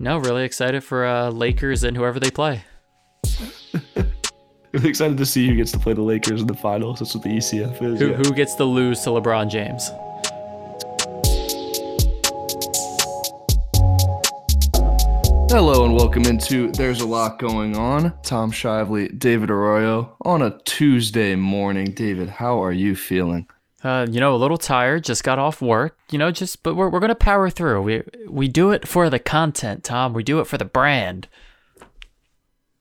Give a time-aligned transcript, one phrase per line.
[0.00, 2.62] No, really excited for uh, Lakers and whoever they play.
[4.74, 6.98] Really excited to see who gets to play the Lakers in the finals.
[6.98, 7.98] That's what the ECF is.
[7.98, 8.16] Who, yeah.
[8.16, 9.88] who gets to lose to LeBron James?
[15.50, 18.12] Hello and welcome into There's a Lot Going On.
[18.22, 21.92] Tom Shively, David Arroyo on a Tuesday morning.
[21.92, 23.48] David, how are you feeling?
[23.82, 25.04] Uh, you know, a little tired.
[25.04, 25.96] Just got off work.
[26.10, 27.82] You know, just but we're we're gonna power through.
[27.82, 30.12] We we do it for the content, Tom.
[30.12, 31.28] We do it for the brand.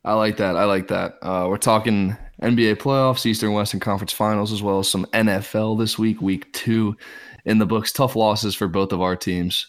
[0.04, 0.56] I like that.
[0.56, 1.18] I like that.
[1.22, 6.00] Uh, we're talking NBA playoffs, Eastern Western Conference Finals, as well as some NFL this
[6.00, 6.96] week, week two
[7.46, 7.92] in the books.
[7.92, 9.68] Tough losses for both of our teams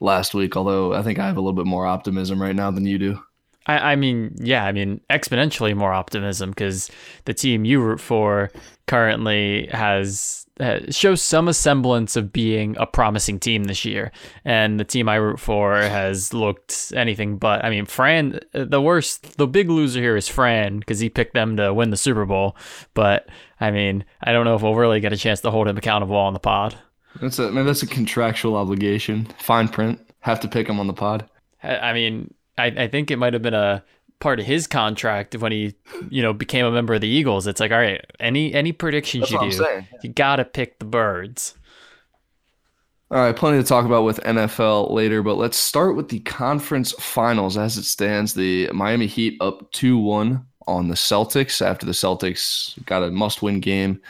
[0.00, 2.86] last week, although I think I have a little bit more optimism right now than
[2.86, 3.20] you do.
[3.66, 6.90] I, I mean, yeah, I mean, exponentially more optimism because
[7.24, 8.50] the team you root for
[8.86, 14.12] currently has, has shows some semblance of being a promising team this year,
[14.44, 17.64] and the team I root for has looked anything but.
[17.64, 21.34] I mean, Fran, uh, the worst, the big loser here is Fran because he picked
[21.34, 22.56] them to win the Super Bowl.
[22.94, 23.28] But
[23.60, 26.16] I mean, I don't know if we'll really get a chance to hold him accountable
[26.16, 26.76] on the pod.
[27.20, 29.26] That's a maybe that's a contractual obligation.
[29.38, 30.00] Fine print.
[30.20, 31.28] Have to pick him on the pod.
[31.62, 33.84] I I mean, I, I think it might have been a
[34.20, 35.74] part of his contract when he,
[36.08, 37.46] you know, became a member of the Eagles.
[37.46, 39.88] It's like, all right, any any predictions That's you do, saying.
[40.02, 41.54] you gotta pick the birds.
[43.10, 46.92] All right, plenty to talk about with NFL later, but let's start with the conference
[46.92, 48.34] finals as it stands.
[48.34, 53.42] The Miami Heat up 2 1 on the Celtics after the Celtics got a must
[53.42, 54.00] win game,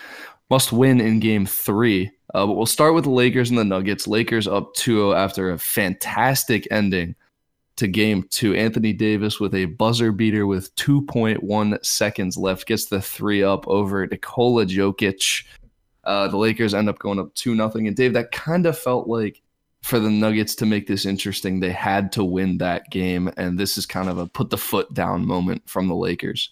[0.48, 2.10] must win in game three.
[2.32, 4.06] Uh, but we'll start with the Lakers and the Nuggets.
[4.06, 7.14] Lakers up 2 0 after a fantastic ending
[7.76, 8.54] to game two.
[8.54, 14.06] Anthony Davis with a buzzer beater with 2.1 seconds left gets the three up over
[14.06, 15.44] Nikola Jokic.
[16.04, 17.86] Uh, the Lakers end up going up two nothing.
[17.86, 19.42] And Dave, that kind of felt like
[19.84, 23.76] for the Nuggets to make this interesting, they had to win that game, and this
[23.76, 26.50] is kind of a put the foot down moment from the Lakers.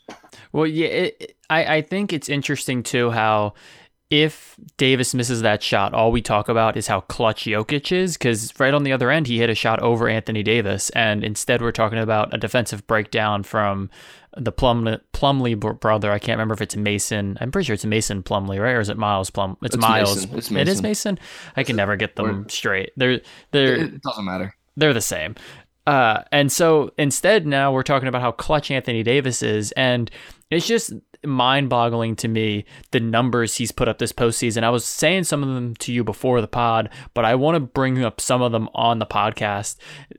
[0.53, 3.55] Well, yeah, it, I I think it's interesting too how
[4.13, 8.53] if Davis misses that shot, all we talk about is how clutch Jokic is, because
[8.61, 11.73] right on the other end, he hit a shot over Anthony Davis, and instead we're
[11.73, 13.89] talking about a defensive breakdown from
[14.37, 16.13] the Plum Plumlee brother.
[16.13, 17.39] I can't remember if it's Mason.
[17.41, 18.73] I'm pretty sure it's Mason Plumlee, right?
[18.73, 19.57] Or is it Miles Plum?
[19.63, 20.17] It's, It's Miles.
[20.27, 20.39] Mason.
[20.39, 21.15] It's It is Mason.
[21.15, 21.19] Mason.
[21.57, 22.91] I can never get them straight.
[22.99, 24.55] They're they're It, it doesn't matter.
[24.77, 25.37] they're the same.
[25.87, 30.11] Uh, and so instead, now we're talking about how clutch Anthony Davis is, and
[30.55, 30.93] it's just
[31.25, 34.65] mind-boggling to me the numbers he's put up this postseason.
[34.65, 37.61] I was saying some of them to you before the pod, but I want to
[37.61, 39.77] bring up some of them on the podcast.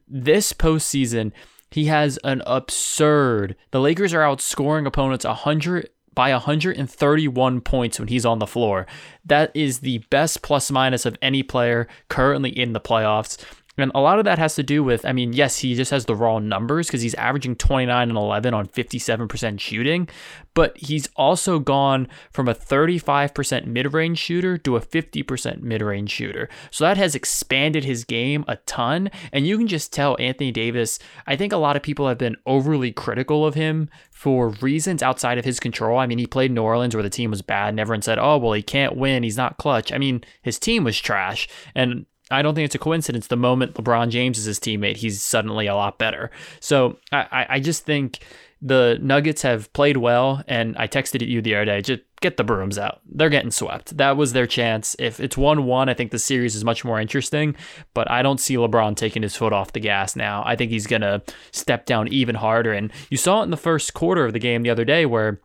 [0.07, 1.31] This postseason,
[1.71, 3.55] he has an absurd.
[3.71, 8.85] The Lakers are outscoring opponents 100 by 131 points when he's on the floor.
[9.25, 13.43] That is the best plus minus of any player currently in the playoffs.
[13.77, 16.05] And a lot of that has to do with, I mean, yes, he just has
[16.05, 20.07] the raw numbers because he's averaging 29 and 11 on 57% shooting,
[20.53, 26.11] but he's also gone from a 35% mid range shooter to a 50% mid range
[26.11, 26.49] shooter.
[26.69, 29.09] So that has expanded his game a ton.
[29.31, 32.37] And you can just tell Anthony Davis, I think a lot of people have been
[32.45, 35.97] overly critical of him for reasons outside of his control.
[35.97, 38.37] I mean, he played New Orleans where the team was bad, and everyone said, oh,
[38.37, 39.23] well, he can't win.
[39.23, 39.91] He's not clutch.
[39.91, 41.47] I mean, his team was trash.
[41.75, 43.27] And I don't think it's a coincidence.
[43.27, 46.31] The moment LeBron James is his teammate, he's suddenly a lot better.
[46.59, 48.19] So I, I- just think
[48.61, 52.37] the Nuggets have played well, and I texted at you the other day, just get
[52.37, 53.01] the brooms out.
[53.05, 53.97] They're getting swept.
[53.97, 54.95] That was their chance.
[54.99, 57.55] If it's 1 1, I think the series is much more interesting,
[57.93, 60.43] but I don't see LeBron taking his foot off the gas now.
[60.45, 62.71] I think he's to step down even harder.
[62.71, 65.41] And you saw it in the first quarter of the game the other day where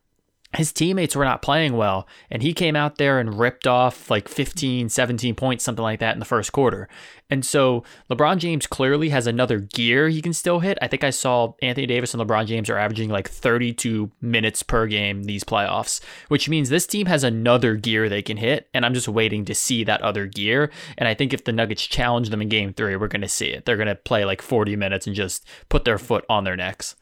[0.56, 4.28] his teammates were not playing well and he came out there and ripped off like
[4.28, 6.88] 15 17 points something like that in the first quarter.
[7.28, 10.78] And so lebron james clearly has another gear he can still hit.
[10.80, 14.86] I think i saw anthony davis and lebron james are averaging like 32 minutes per
[14.86, 18.94] game these playoffs which means this team has another gear they can hit and i'm
[18.94, 20.70] just waiting to see that other gear.
[20.96, 23.48] And i think if the nuggets challenge them in game three we're going to see
[23.48, 23.66] it.
[23.66, 26.96] They're going to play like 40 minutes and just put their foot on their necks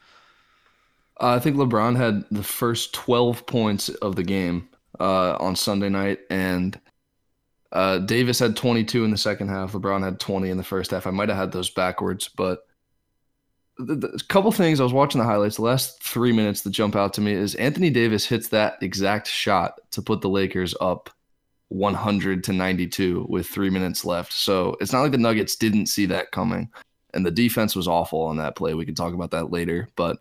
[1.20, 4.68] Uh, I think LeBron had the first 12 points of the game
[5.00, 6.78] uh, on Sunday night, and
[7.72, 9.72] uh, Davis had 22 in the second half.
[9.72, 11.06] LeBron had 20 in the first half.
[11.06, 12.66] I might have had those backwards, but
[13.78, 15.56] a couple things I was watching the highlights.
[15.56, 19.26] The last three minutes that jump out to me is Anthony Davis hits that exact
[19.26, 21.10] shot to put the Lakers up
[21.68, 24.32] 100 to 92 with three minutes left.
[24.32, 26.70] So it's not like the Nuggets didn't see that coming,
[27.14, 28.74] and the defense was awful on that play.
[28.74, 30.18] We can talk about that later, but.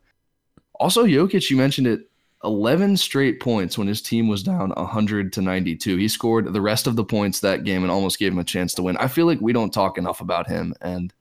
[0.80, 2.10] Also, Jokic, you mentioned it,
[2.44, 5.98] 11 straight points when his team was down 100 to 92.
[5.98, 8.74] He scored the rest of the points that game and almost gave him a chance
[8.76, 8.98] to win.
[8.98, 11.14] I feel like we don't talk enough about him, and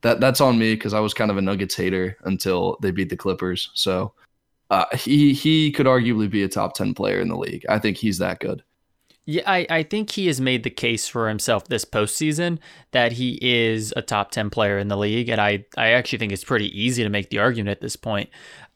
[0.00, 3.10] that that's on me because I was kind of a Nuggets hater until they beat
[3.10, 3.70] the Clippers.
[3.74, 4.12] So
[4.70, 7.66] uh, he he could arguably be a top ten player in the league.
[7.68, 8.62] I think he's that good.
[9.28, 12.60] Yeah, I, I think he has made the case for himself this postseason
[12.92, 15.28] that he is a top 10 player in the league.
[15.28, 18.30] And I, I actually think it's pretty easy to make the argument at this point.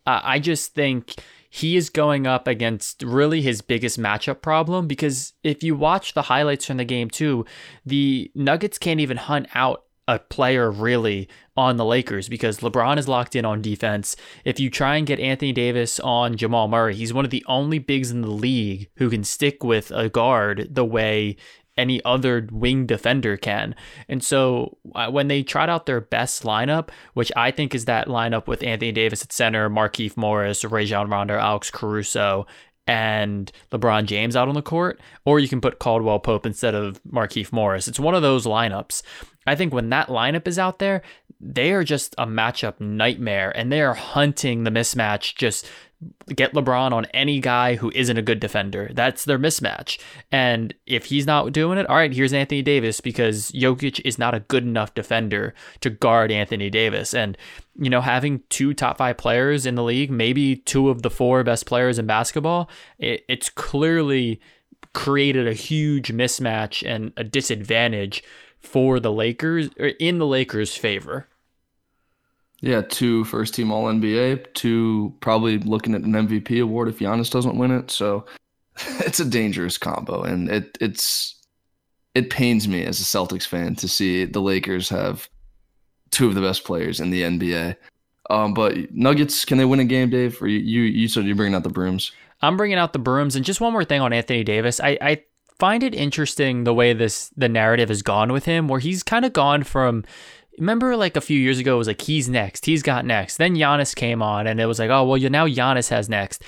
[0.07, 1.15] Uh, I just think
[1.49, 6.23] he is going up against really his biggest matchup problem because if you watch the
[6.23, 7.45] highlights from the game too,
[7.85, 13.07] the Nuggets can't even hunt out a player really on the Lakers because LeBron is
[13.07, 14.17] locked in on defense.
[14.45, 17.79] If you try and get Anthony Davis on Jamal Murray, he's one of the only
[17.79, 21.37] bigs in the league who can stick with a guard the way
[21.81, 23.75] any other wing defender can.
[24.09, 28.07] And so uh, when they tried out their best lineup, which I think is that
[28.07, 32.47] lineup with Anthony Davis at center, Markieff Morris, Rajon Rondo, Alex Caruso,
[32.87, 37.01] and LeBron James out on the court, or you can put Caldwell Pope instead of
[37.05, 37.89] Markieff Morris.
[37.89, 39.03] It's one of those lineups.
[39.47, 41.03] I think when that lineup is out there,
[41.41, 45.71] they are just a matchup nightmare and they are hunting the mismatch just
[46.35, 48.91] get LeBron on any guy who isn't a good defender.
[48.95, 49.99] That's their mismatch.
[50.33, 54.35] And if he's not doing it, all right, here's Anthony Davis because Jokic is not
[54.35, 57.13] a good enough defender to guard Anthony Davis.
[57.13, 57.37] And,
[57.79, 61.45] you know, having two top five players in the league, maybe two of the four
[61.45, 64.41] best players in basketball, it, it's clearly
[64.95, 68.25] created a huge mismatch and a disadvantage
[68.59, 71.27] for the Lakers or in the Lakers' favor.
[72.61, 77.31] Yeah, two first team All NBA, two probably looking at an MVP award if Giannis
[77.31, 77.91] doesn't win it.
[77.91, 78.27] So
[79.01, 81.37] it's a dangerous combo, and it it's
[82.15, 85.29] it pains me as a Celtics fan to see the Lakers have
[86.11, 87.77] two of the best players in the NBA.
[88.29, 90.41] Um, but Nuggets, can they win a game, Dave?
[90.41, 92.13] Or you you, said you're bringing out the brooms?
[92.43, 94.81] I'm bringing out the brooms, and just one more thing on Anthony Davis.
[94.81, 95.23] I I
[95.59, 99.25] find it interesting the way this the narrative has gone with him, where he's kind
[99.25, 100.05] of gone from
[100.61, 103.57] remember like a few years ago it was like he's next he's got next then
[103.57, 106.43] Giannis came on and it was like oh well now Giannis has next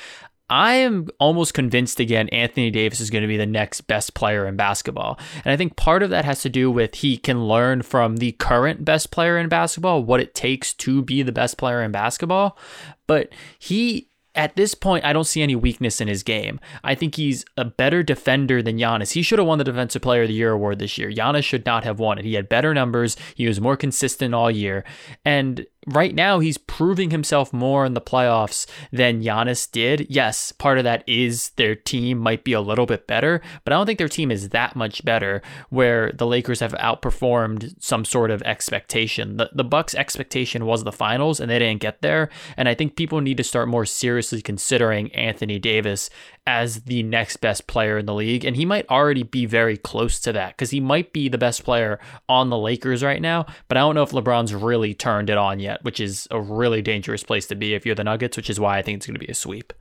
[0.52, 4.46] I am almost convinced again Anthony Davis is going to be the next best player
[4.46, 5.18] in basketball.
[5.46, 8.32] And I think part of that has to do with he can learn from the
[8.32, 12.58] current best player in basketball what it takes to be the best player in basketball.
[13.06, 16.58] But he at this point, I don't see any weakness in his game.
[16.82, 19.12] I think he's a better defender than Giannis.
[19.12, 21.10] He should have won the Defensive Player of the Year award this year.
[21.10, 22.24] Giannis should not have won it.
[22.24, 23.16] He had better numbers.
[23.34, 24.84] He was more consistent all year.
[25.24, 30.06] And right now he's proving himself more in the playoffs than Giannis did.
[30.08, 33.76] Yes, part of that is their team might be a little bit better, but I
[33.76, 38.30] don't think their team is that much better where the Lakers have outperformed some sort
[38.30, 39.36] of expectation.
[39.36, 42.96] The the Bucks expectation was the finals and they didn't get there, and I think
[42.96, 46.10] people need to start more seriously considering Anthony Davis
[46.46, 48.44] as the next best player in the league.
[48.44, 51.64] And he might already be very close to that because he might be the best
[51.64, 53.46] player on the Lakers right now.
[53.68, 56.82] But I don't know if LeBron's really turned it on yet, which is a really
[56.82, 59.14] dangerous place to be if you're the Nuggets, which is why I think it's going
[59.14, 59.72] to be a sweep.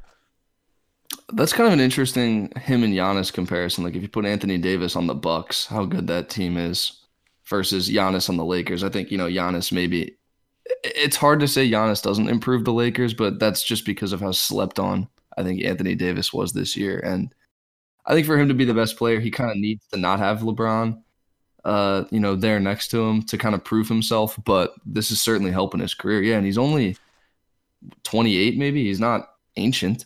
[1.34, 3.84] That's kind of an interesting him and Giannis comparison.
[3.84, 7.06] Like if you put Anthony Davis on the Bucks, how good that team is
[7.46, 8.84] versus Giannis on the Lakers.
[8.84, 10.18] I think, you know, Giannis maybe
[10.84, 14.32] it's hard to say Giannis doesn't improve the Lakers, but that's just because of how
[14.32, 15.08] slept on
[15.38, 17.00] I think Anthony Davis was this year.
[17.00, 17.34] And
[18.06, 20.20] I think for him to be the best player, he kind of needs to not
[20.20, 21.02] have LeBron,
[21.64, 24.38] uh, you know, there next to him to kind of prove himself.
[24.44, 26.22] But this is certainly helping his career.
[26.22, 26.98] Yeah, and he's only
[28.04, 28.86] 28, maybe.
[28.86, 30.06] He's not ancient.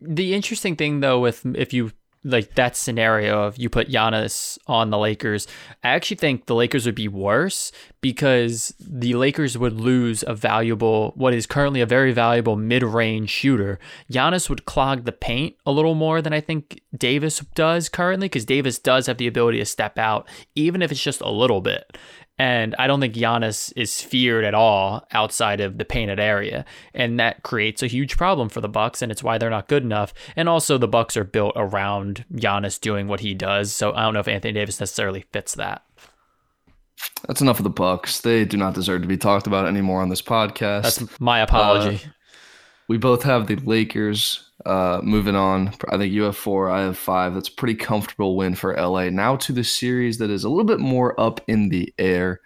[0.00, 1.92] The interesting thing, though, with if you
[2.28, 5.46] like that scenario of you put Giannis on the Lakers,
[5.82, 11.12] I actually think the Lakers would be worse because the Lakers would lose a valuable,
[11.16, 13.78] what is currently a very valuable mid range shooter.
[14.12, 18.44] Giannis would clog the paint a little more than I think Davis does currently because
[18.44, 21.96] Davis does have the ability to step out, even if it's just a little bit.
[22.38, 26.64] And I don't think Giannis is feared at all outside of the painted area.
[26.94, 29.82] And that creates a huge problem for the Bucks, and it's why they're not good
[29.82, 30.14] enough.
[30.36, 33.72] And also the Bucks are built around Giannis doing what he does.
[33.72, 35.82] So I don't know if Anthony Davis necessarily fits that.
[37.26, 38.20] That's enough of the Bucks.
[38.20, 40.82] They do not deserve to be talked about anymore on this podcast.
[40.82, 42.00] That's my apology.
[42.04, 42.08] Uh,
[42.88, 46.98] we both have the Lakers uh, moving on, I think you have four, I have
[46.98, 47.34] five.
[47.34, 49.10] That's a pretty comfortable win for LA.
[49.10, 52.40] Now to the series that is a little bit more up in the air.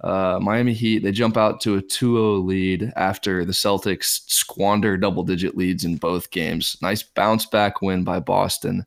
[0.00, 4.96] Uh, Miami Heat, they jump out to a 2 0 lead after the Celtics squander
[4.96, 6.76] double digit leads in both games.
[6.80, 8.86] Nice bounce back win by Boston,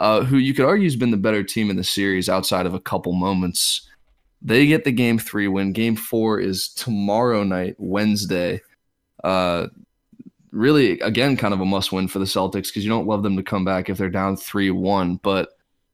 [0.00, 2.74] uh, who you could argue has been the better team in the series outside of
[2.74, 3.88] a couple moments.
[4.42, 5.72] They get the game three win.
[5.72, 8.60] Game four is tomorrow night, Wednesday.
[9.22, 9.68] Uh,
[10.52, 13.36] really again kind of a must win for the Celtics because you don't love them
[13.36, 15.50] to come back if they're down 3-1, but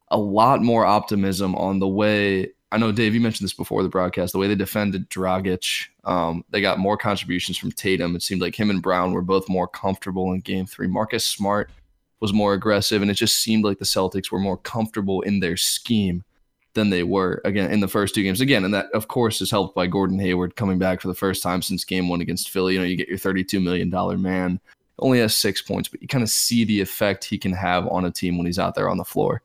[0.09, 3.89] a lot more optimism on the way I know Dave, you mentioned this before the
[3.89, 4.33] broadcast.
[4.33, 8.17] The way they defended Dragic, um, they got more contributions from Tatum.
[8.17, 10.89] It seemed like him and Brown were both more comfortable in Game Three.
[10.89, 11.71] Marcus Smart
[12.19, 15.57] was more aggressive, and it just seemed like the Celtics were more comfortable in their
[15.57, 16.25] scheme
[16.77, 18.41] than they were again in the first two games.
[18.41, 21.43] Again, and that of course is helped by Gordon Hayward coming back for the first
[21.43, 22.75] time since Game One against Philly.
[22.75, 24.61] You know, you get your thirty-two million dollar man,
[25.01, 28.05] only has six points, but you kind of see the effect he can have on
[28.05, 29.43] a team when he's out there on the floor.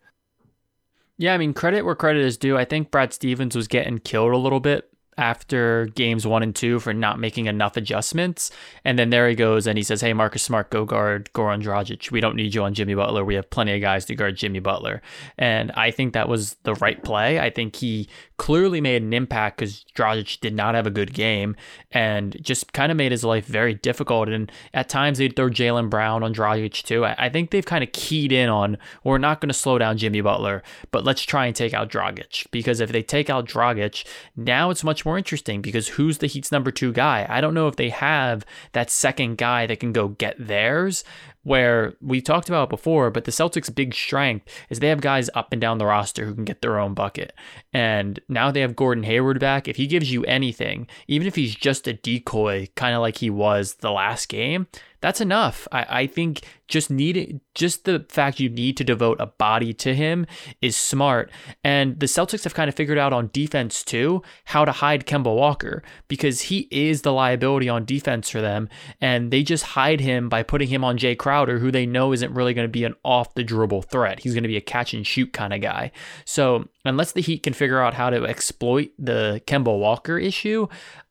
[1.18, 2.58] Yeah, I mean, credit where credit is due.
[2.58, 6.80] I think Brad Stevens was getting killed a little bit after games one and two
[6.80, 8.52] for not making enough adjustments.
[8.84, 12.12] And then there he goes and he says, Hey, Marcus Smart, go guard Goran Dragic.
[12.12, 13.24] We don't need you on Jimmy Butler.
[13.24, 15.02] We have plenty of guys to guard Jimmy Butler.
[15.38, 17.40] And I think that was the right play.
[17.40, 21.56] I think he clearly made an impact because Dragic did not have a good game
[21.92, 24.30] and just kind of made his life very difficult.
[24.30, 27.06] And at times they'd throw Jaylen Brown on Dragic too.
[27.06, 30.22] I think they've kind of keyed in on we're not going to slow down Jimmy
[30.22, 34.72] Butler, but let's try and take out Dragic because if they take out Dragic, now
[34.72, 37.26] it's much more interesting because who's the Heat's number two guy?
[37.30, 41.04] I don't know if they have that second guy that can go get theirs
[41.44, 45.52] where we talked about before, but the Celtics' big strength is they have guys up
[45.52, 47.34] and down the roster who can get their own bucket.
[47.74, 49.68] And now they have Gordon Hayward back.
[49.68, 53.30] If he gives you anything, even if he's just a decoy, kind of like he
[53.30, 54.68] was the last game,
[55.02, 55.68] that's enough.
[55.72, 59.94] I, I think just needing just the fact you need to devote a body to
[59.94, 60.26] him
[60.62, 61.30] is smart.
[61.64, 65.36] And the Celtics have kind of figured out on defense too how to hide Kemba
[65.36, 68.70] Walker because he is the liability on defense for them.
[69.02, 72.34] And they just hide him by putting him on Jae Crowder, who they know isn't
[72.34, 74.20] really going to be an off the dribble threat.
[74.20, 75.92] He's going to be a catch and shoot kind of guy.
[76.26, 80.68] So unless the Heat can figure out how to exploit the Kemba Walker issue,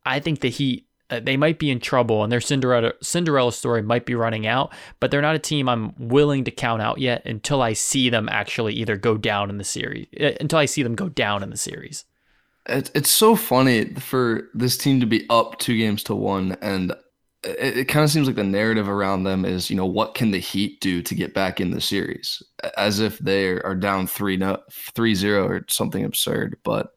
[0.06, 0.86] I think the Heat
[1.18, 5.10] they might be in trouble and their Cinderella Cinderella story might be running out, but
[5.10, 8.74] they're not a team I'm willing to count out yet until I see them actually
[8.74, 11.56] either go down in the series uh, until I see them go down in the
[11.56, 12.04] series.
[12.66, 16.92] It's it's so funny for this team to be up two games to one, and
[17.42, 20.30] it, it kind of seems like the narrative around them is you know what can
[20.30, 22.42] the Heat do to get back in the series,
[22.76, 26.92] as if they are down three no three zero or something absurd, but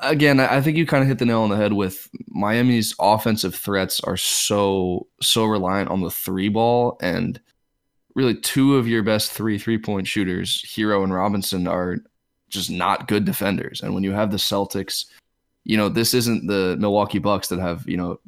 [0.00, 3.54] again, I think you kind of hit the nail on the head with Miami's offensive
[3.54, 7.40] threats are so so reliant on the three ball and
[8.14, 11.98] really two of your best three three point shooters, Herro and Robinson are
[12.48, 13.80] just not good defenders.
[13.80, 15.06] And when you have the Celtics,
[15.64, 18.20] you know, this isn't the Milwaukee Bucks that have, you know,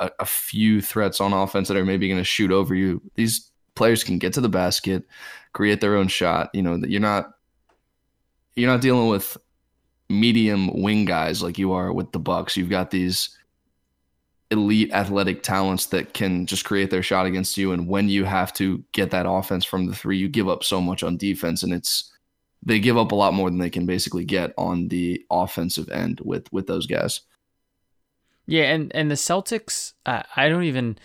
[0.00, 3.02] a, a few threats on offense that are maybe going to shoot over you.
[3.16, 5.04] These players can get to the basket,
[5.52, 7.30] create their own shot, you know, that you're not
[8.56, 9.36] you're not dealing with
[10.08, 12.56] medium wing guys like you are with the Bucks.
[12.56, 13.36] You've got these
[14.50, 18.50] elite athletic talents that can just create their shot against you and when you have
[18.50, 21.70] to get that offense from the 3 you give up so much on defense and
[21.70, 22.10] it's
[22.64, 26.20] they give up a lot more than they can basically get on the offensive end
[26.24, 27.20] with with those guys.
[28.46, 30.98] Yeah, and and the Celtics uh, I don't even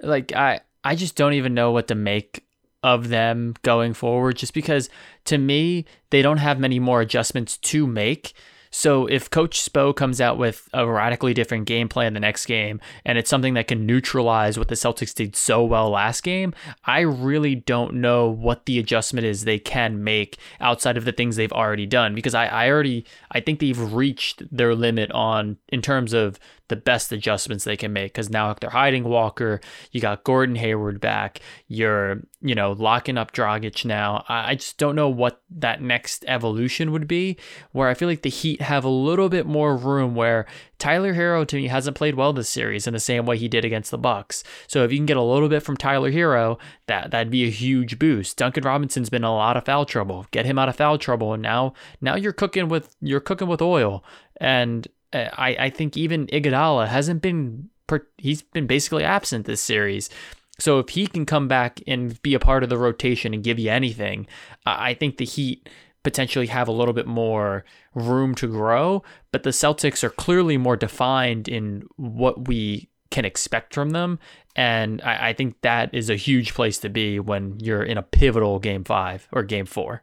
[0.00, 2.46] like I I just don't even know what to make
[2.82, 4.88] of them going forward just because
[5.24, 8.34] to me they don't have many more adjustments to make
[8.70, 12.80] so if Coach Spo comes out with a radically different game plan the next game,
[13.04, 17.00] and it's something that can neutralize what the Celtics did so well last game, I
[17.00, 21.52] really don't know what the adjustment is they can make outside of the things they've
[21.52, 22.14] already done.
[22.14, 26.38] Because I, I already I think they've reached their limit on in terms of
[26.70, 29.60] the best adjustments they can make because now they're hiding Walker.
[29.90, 31.40] You got Gordon Hayward back.
[31.68, 34.24] You're, you know, locking up Dragic now.
[34.28, 37.36] I, I just don't know what that next evolution would be.
[37.72, 40.46] Where I feel like the Heat have a little bit more room where
[40.78, 43.64] Tyler Herro to me hasn't played well this series in the same way he did
[43.64, 44.42] against the Bucks.
[44.66, 47.50] So if you can get a little bit from Tyler Herro, that that'd be a
[47.50, 48.36] huge boost.
[48.38, 50.26] Duncan Robinson's been in a lot of foul trouble.
[50.30, 53.60] Get him out of foul trouble, and now now you're cooking with you're cooking with
[53.60, 54.04] oil.
[54.40, 57.70] And Uh, I, I think even Iguodala hasn't been
[58.18, 60.10] he's been basically absent this series.
[60.58, 63.58] So if he can come back and be a part of the rotation and give
[63.58, 64.26] you anything,
[64.66, 65.68] I think the Heat
[66.02, 67.64] potentially have a little bit more
[67.94, 69.02] room to grow.
[69.32, 74.18] But the Celtics are clearly more defined in what we can expect from them.
[74.54, 78.02] And I, I think that is a huge place to be when you're in a
[78.02, 80.02] pivotal game five or game four.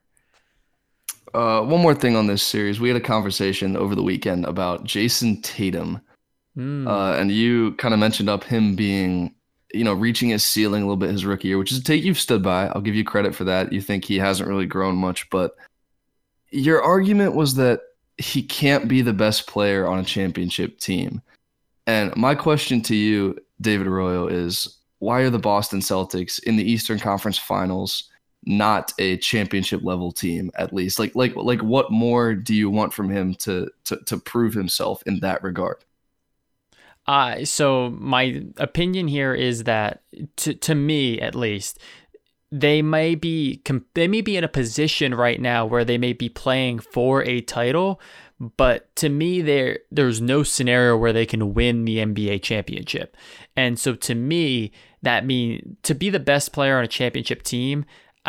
[1.34, 2.80] Uh, one more thing on this series.
[2.80, 6.02] We had a conversation over the weekend about Jayson Tatum.
[6.58, 6.88] Mm.
[6.88, 9.34] Uh, and you kind of mentioned up him being,
[9.74, 12.04] you know, reaching his ceiling a little bit his rookie year, which is a take
[12.04, 12.68] you've stood by.
[12.68, 13.72] I'll give you credit for that.
[13.72, 15.56] You think he hasn't really grown much, but
[16.50, 17.82] your argument was that
[18.18, 21.22] he can't be the best player on a championship team.
[21.86, 26.70] And my question to you, David Arroyo, is why are the Boston Celtics in the
[26.70, 28.10] Eastern Conference Finals
[28.48, 31.00] not a championship level team at least.
[31.00, 35.04] Like like like what more do you want from him to to to prove himself
[35.06, 35.84] in that regard?
[37.06, 40.02] Uh, so my opinion here is that
[40.38, 41.80] to to me at least
[42.52, 43.62] they may be
[43.94, 47.42] they may be in a position right now where they may be playing for a
[47.42, 48.00] title,
[48.40, 53.18] but to me there there's no scenario where they can win the NBA championship.
[53.58, 57.86] And so to me that mean to be the best player on a championship team,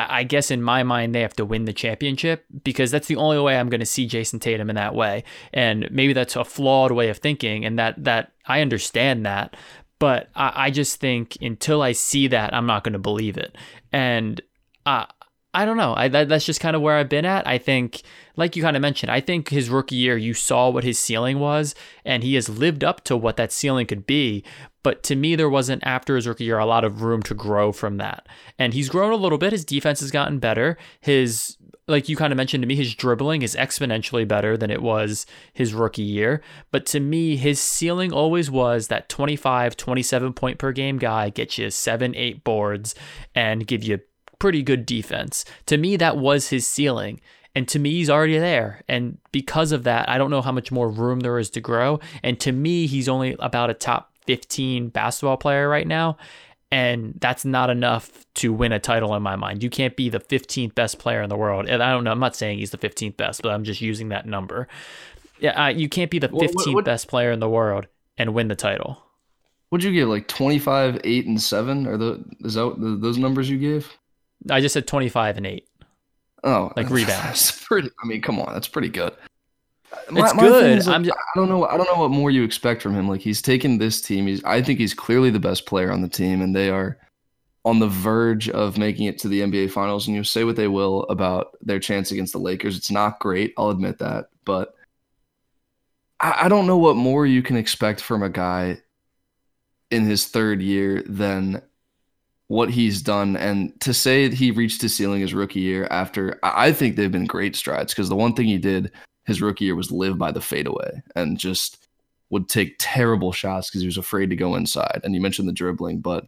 [0.06, 3.40] I guess in my mind they have to win the championship because that's the only
[3.40, 5.24] way I'm going to see Jayson Tatum in that way.
[5.52, 9.56] And maybe that's a flawed way of thinking, and that that I understand that,
[9.98, 13.56] but I, I just think until I see that, I'm not going to believe it.
[13.92, 14.40] And
[14.86, 15.06] uh,
[15.54, 15.94] I don't know.
[15.96, 17.46] I that, that's just kind of where I've been at.
[17.46, 18.02] I think,
[18.36, 21.38] like you kind of mentioned, I think his rookie year, you saw what his ceiling
[21.38, 21.74] was,
[22.04, 24.44] and he has lived up to what that ceiling could be.
[24.82, 27.72] But to me, there wasn't after his rookie year a lot of room to grow
[27.72, 28.28] from that.
[28.58, 29.52] And he's grown a little bit.
[29.52, 30.76] His defense has gotten better.
[31.00, 31.56] His
[31.88, 35.24] like you kind of mentioned to me, his dribbling is exponentially better than it was
[35.54, 36.42] his rookie year.
[36.70, 41.56] But to me, his ceiling always was that 25, 27 point per game guy, get
[41.56, 42.94] you seven, eight boards,
[43.34, 44.00] and give you
[44.38, 45.44] pretty good defense.
[45.66, 47.20] To me, that was his ceiling.
[47.54, 48.82] And to me, he's already there.
[48.88, 51.98] And because of that, I don't know how much more room there is to grow.
[52.22, 56.18] And to me, he's only about a top 15 basketball player right now.
[56.70, 59.62] And that's not enough to win a title in my mind.
[59.62, 61.66] You can't be the 15th best player in the world.
[61.68, 64.10] And I don't know, I'm not saying he's the 15th best, but I'm just using
[64.10, 64.68] that number.
[65.40, 67.86] Yeah, uh, you can't be the 15th what, what, best player in the world
[68.18, 69.02] and win the title.
[69.70, 70.08] What'd you give?
[70.08, 71.86] Like 25, 8, and 7?
[71.86, 73.96] Are the, is that those numbers you gave?
[74.50, 75.68] I just said 25 and 8.
[76.44, 77.52] Oh, like rebounds.
[77.64, 77.90] Pretty.
[78.02, 79.14] I mean, come on, that's pretty good.
[80.10, 80.86] My, it's good.
[80.86, 81.66] Like, just, I don't know.
[81.66, 83.08] I don't know what more you expect from him.
[83.08, 84.26] Like he's taken this team.
[84.26, 84.42] He's.
[84.44, 86.98] I think he's clearly the best player on the team, and they are
[87.64, 90.06] on the verge of making it to the NBA Finals.
[90.06, 92.76] And you say what they will about their chance against the Lakers.
[92.76, 93.54] It's not great.
[93.56, 94.74] I'll admit that, but
[96.20, 98.78] I, I don't know what more you can expect from a guy
[99.90, 101.62] in his third year than
[102.48, 106.72] what he's done and to say he reached his ceiling his rookie year after I
[106.72, 108.90] think they've been great strides because the one thing he did
[109.26, 111.88] his rookie year was live by the fadeaway and just
[112.30, 115.00] would take terrible shots because he was afraid to go inside.
[115.04, 116.26] And you mentioned the dribbling, but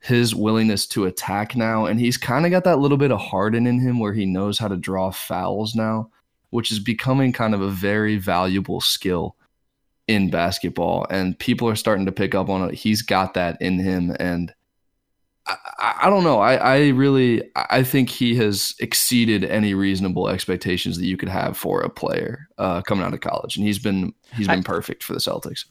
[0.00, 3.66] his willingness to attack now, and he's kind of got that little bit of Harden
[3.66, 6.10] in him where he knows how to draw fouls now,
[6.50, 9.36] which is becoming kind of a very valuable skill
[10.08, 11.06] in basketball.
[11.10, 12.74] And people are starting to pick up on it.
[12.74, 14.16] He's got that in him.
[14.18, 14.54] And
[15.78, 16.40] I, I, don't know.
[16.40, 21.56] I, I really I think he has exceeded any reasonable expectations that you could have
[21.56, 25.02] for a player uh, coming out of college, and he's been he's been I, perfect
[25.02, 25.64] for the Celtics.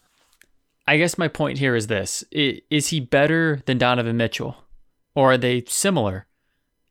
[0.88, 4.58] I guess my point here is this: is he better than Donovan Mitchell,
[5.16, 6.26] or are they similar?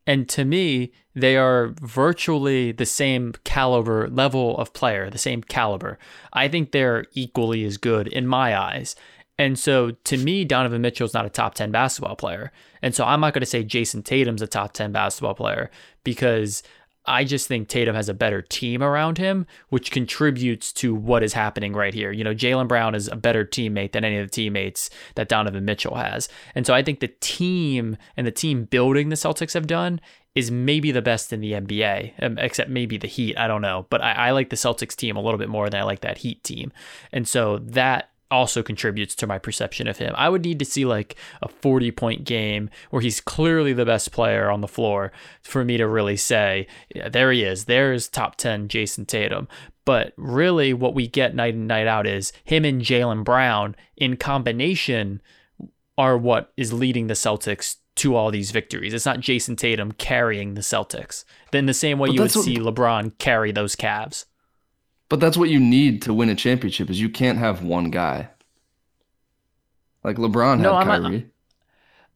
[0.07, 5.99] And to me, they are virtually the same caliber level of player, the same caliber.
[6.33, 8.95] I think they're equally as good in my eyes.
[9.39, 12.51] And so to me, Donovan Mitchell's not a top 10 basketball player.
[12.81, 15.71] And so I'm not going to say Jayson Tatum's a top 10 basketball player
[16.03, 16.61] because
[17.05, 21.33] I just think Tatum has a better team around him, which contributes to what is
[21.33, 22.11] happening right here.
[22.11, 25.63] You know, Jaylen Brown is a better teammate than any of the teammates that Donovan
[25.63, 26.27] Mitchell has.
[26.53, 30.01] And so I think the team and the team building the Celtics have done
[30.35, 33.37] is maybe the best in the NBA, um, except maybe the Heat.
[33.37, 33.87] I don't know.
[33.89, 36.19] But I, I like the Celtics team a little bit more than I like that
[36.19, 36.73] Heat team.
[37.13, 40.13] And so that also contributes to my perception of him.
[40.15, 44.11] I would need to see like a 40 point game where he's clearly the best
[44.11, 45.11] player on the floor
[45.41, 47.65] for me to really say, yeah, there he is.
[47.65, 49.47] There's top 10 Jayson Tatum.
[49.85, 54.17] But really, what we get night in, night out is him and Jaylen Brown in
[54.17, 55.21] combination
[55.97, 58.93] are what is leading the Celtics to all these victories.
[58.93, 61.25] It's not Jayson Tatum carrying the Celtics.
[61.51, 62.45] Then the same way but you would what...
[62.45, 64.25] see LeBron carry those Cavs.
[65.09, 68.29] But that's what you need to win a championship is you can't have one guy.
[70.03, 71.17] Like LeBron no, had I'm Kyrie.
[71.17, 71.25] Not,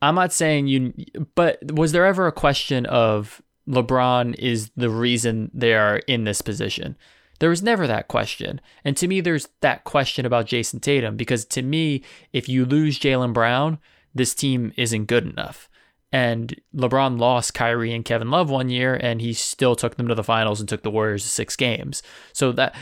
[0.01, 0.93] I'm not saying you
[1.36, 6.41] but was there ever a question of LeBron is the reason they are in this
[6.41, 6.95] position?
[7.39, 8.62] There was never that question.
[8.86, 12.99] And to me, there's that question about Jayson Tatum because to me, if you lose
[12.99, 13.79] Jaylen Brown,
[14.13, 15.69] this team isn't good enough.
[16.13, 20.13] And LeBron lost Kyrie and Kevin Love one year, and he still took them to
[20.13, 22.04] the finals and took the Warriors to six games.
[22.34, 22.76] So that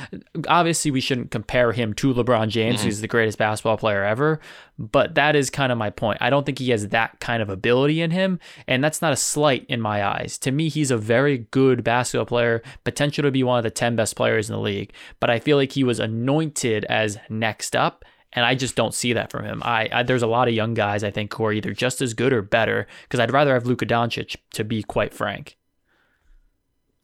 [0.49, 2.87] obviously we shouldn't compare him to LeBron James, mm-hmm.
[2.87, 4.41] who's the greatest basketball player ever.
[4.77, 6.17] But that is kind of my point.
[6.21, 9.17] I don't think he has that kind of ability in him, and that's not a
[9.17, 10.37] slight in my eyes.
[10.39, 13.95] To me, he's a very good basketball player, potential to be one of the ten
[13.95, 14.91] best players in the league.
[15.21, 19.13] But I feel like he was anointed as next up and I just don't see
[19.13, 19.61] that from him.
[19.63, 22.13] I, I, there's a lot of young guys I think who are either just as
[22.13, 25.57] good or better because I'd rather have Luka Doncic to be quite frank.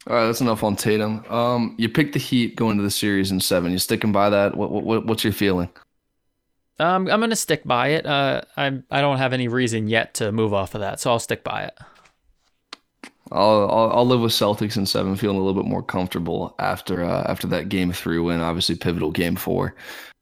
[0.07, 1.25] All right, that's enough on Tatum.
[1.29, 3.73] Um, you picked the Heat going to the series in seven.
[3.73, 4.55] You sticking by that?
[4.55, 5.69] What, what what's your feeling?
[6.79, 8.05] Um, I'm gonna stick by it.
[8.05, 11.19] Uh, I I don't have any reason yet to move off of that, so I'll
[11.19, 11.77] stick by it.
[13.29, 17.03] I'll, I'll, I'll live with Celtics in seven, feeling a little bit more comfortable after
[17.03, 18.39] uh, after that game three win.
[18.39, 19.75] Obviously, pivotal game four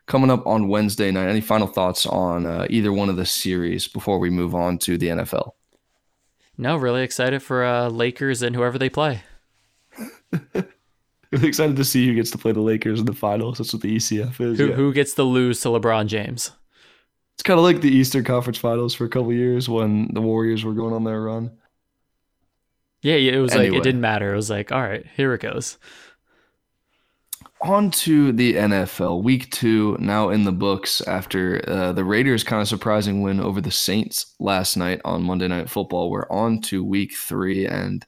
[0.06, 1.30] coming up on Wednesday night.
[1.30, 4.98] Any final thoughts on uh, either one of the series before we move on to
[4.98, 5.52] the NFL?
[6.58, 9.24] No, really excited for uh, Lakers and whoever they play.
[11.32, 13.58] really excited to see who gets to play the Lakers in the finals.
[13.58, 14.58] That's what the ECF is.
[14.58, 14.76] Who, yeah.
[14.76, 16.52] who gets to lose to LeBron James?
[17.34, 20.64] It's kind of like the Eastern Conference Finals for a couple years when the Warriors
[20.64, 21.52] were going on their run.
[23.02, 23.72] Yeah, it was anyway.
[23.72, 24.34] like it didn't matter.
[24.34, 25.78] It was like, all right, here it goes.
[27.62, 29.24] On to the NFL.
[29.24, 33.62] Week two now in the books after uh, the Raiders' kind of surprising win over
[33.62, 36.12] the Saints last night on Monday Night Football.
[36.12, 38.06] We're on to week three, and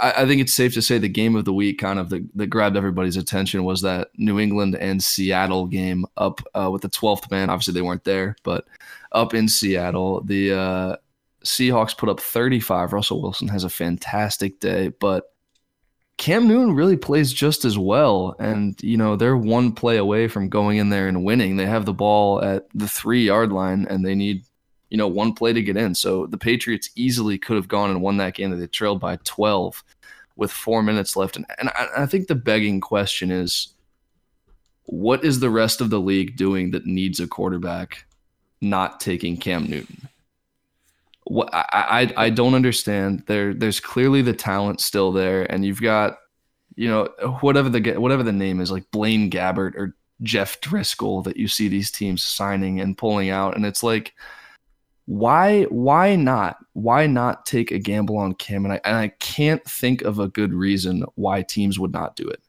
[0.00, 2.50] I, I think it's safe to say the game of the week, kind of that
[2.50, 7.30] grabbed everybody's attention, was that New England and Seattle game up uh, with the 12th
[7.30, 7.50] man.
[7.50, 8.66] Obviously, they weren't there, but
[9.12, 10.22] up in Seattle.
[10.22, 10.96] The uh,
[11.44, 12.92] Seahawks put up 35.
[12.92, 15.32] Russell Wilson has a fantastic day, but
[16.18, 18.34] Cam Newton really plays just as well.
[18.38, 21.56] And, you know, they're one play away from going in there and winning.
[21.56, 24.44] They have the ball at the three yard line and they need,
[24.88, 25.94] you know, one play to get in.
[25.94, 29.16] So the Patriots easily could have gone and won that game that they trailed by
[29.24, 29.84] 12
[30.36, 31.36] with four minutes left.
[31.36, 33.74] And, and I, I think the begging question is
[34.84, 38.06] what is the rest of the league doing that needs a quarterback
[38.62, 40.08] not taking Cam Newton?
[41.52, 43.24] I, I don't understand.
[43.26, 46.18] There there's clearly the talent still there, and you've got
[46.76, 47.06] you know
[47.40, 51.68] whatever the whatever the name is like Blaine Gabbert or Jeff Driskel that you see
[51.68, 54.14] these teams signing and pulling out, and it's like
[55.06, 58.64] why why not why not take a gamble on Cam?
[58.64, 62.28] And I and I can't think of a good reason why teams would not do
[62.28, 62.42] it.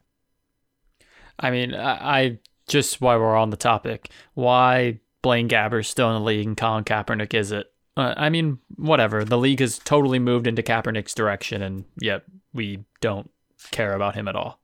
[1.38, 4.10] I mean, I, I just why we're on the topic.
[4.34, 7.72] Why Blaine Gabbert's still in the league and Colin Kaepernick is it?
[7.98, 9.24] Uh, I mean, whatever.
[9.24, 12.22] The league has totally moved into Kaepernick's direction, and yet
[12.54, 13.28] we don't
[13.72, 14.60] care about him at all.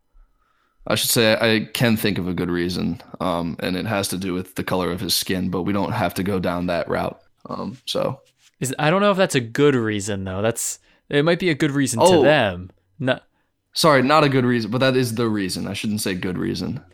[0.86, 4.18] I should say I can think of a good reason, um, and it has to
[4.18, 6.88] do with the color of his skin, but we don't have to go down that
[6.88, 7.20] route.
[7.46, 8.20] Um, so,
[8.60, 10.40] Is, I don't know if that's a good reason though.
[10.40, 12.70] That's it might be a good reason oh, to them.
[13.00, 13.18] No,
[13.72, 15.66] sorry, not a good reason, but that is the reason.
[15.66, 16.84] I shouldn't say good reason.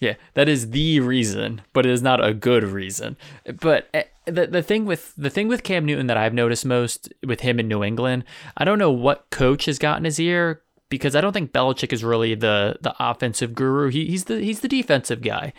[0.00, 3.16] Yeah, that is the reason, but it is not a good reason.
[3.60, 7.12] But eh, the the thing with the thing with Cam Newton that I've noticed most
[7.24, 8.24] with him in New England,
[8.56, 12.04] I don't know what coach has gotten his ear because I don't think Belichick is
[12.04, 13.90] really the the offensive guru.
[13.90, 15.52] He, he's the he's the defensive guy.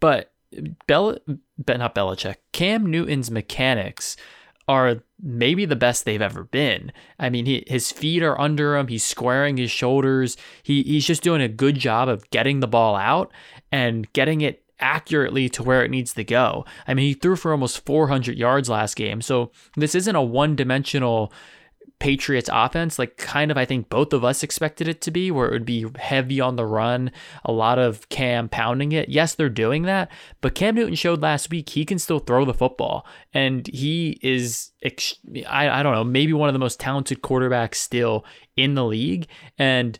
[0.00, 0.32] But
[0.86, 1.18] Bel
[1.66, 4.16] not Belichick, Cam Newton's mechanics
[4.68, 6.92] are maybe the best they've ever been.
[7.18, 8.86] I mean, he, his feet are under him.
[8.86, 10.36] He's squaring his shoulders.
[10.62, 13.32] He, he's just doing a good job of getting the ball out
[13.72, 16.64] and getting it accurately to where it needs to go.
[16.86, 19.20] I mean, he threw for almost 400 yards last game.
[19.20, 21.32] So this isn't a one dimensional
[22.00, 25.48] Patriots offense, like kind of I think both of us expected it to be, where
[25.48, 27.12] it would be heavy on the run,
[27.44, 29.10] a lot of Cam pounding it.
[29.10, 32.54] Yes, they're doing that, but Cam Newton showed last week he can still throw the
[32.54, 34.72] football, and he is
[35.46, 38.24] I, I don't know maybe one of the most talented quarterbacks still
[38.56, 39.26] in the league,
[39.58, 39.98] and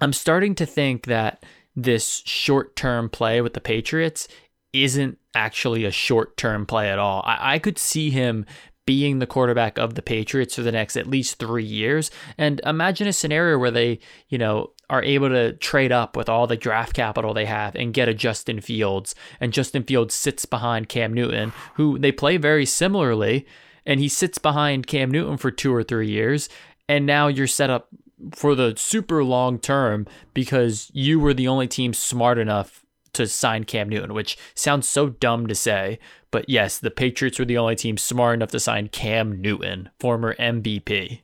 [0.00, 1.44] I'm starting to think that
[1.76, 4.28] this short term play with the Patriots
[4.72, 7.22] isn't actually a short term play at all.
[7.24, 8.46] I, I could see him
[8.86, 12.10] being the quarterback of the Patriots for the next at least three years.
[12.36, 16.48] And imagine a scenario where they, you know, are able to trade up with all
[16.48, 19.14] the draft capital they have and get a Justin Fields.
[19.38, 23.46] And Justin Fields sits behind Cam Newton, who they play very similarly.
[23.86, 26.48] And he sits behind Cam Newton for two or three years.
[26.88, 27.88] And now you're set up
[28.32, 33.64] for the super long term because you were the only team smart enough to sign
[33.64, 35.98] Cam Newton, which sounds so dumb to say,
[36.30, 40.34] but yes, the Patriots were the only team smart enough to sign Cam Newton, former
[40.36, 41.20] MVP.